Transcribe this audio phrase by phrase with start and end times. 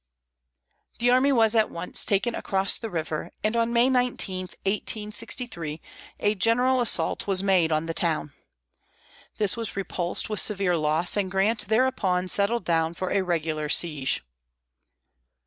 [0.97, 5.79] The army was at once taken across the river and on May 19, 1863,
[6.21, 8.33] a general assault was made on the town.
[9.37, 14.23] This was repulsed with severe loss, and Grant thereupon settled down for a regular siege.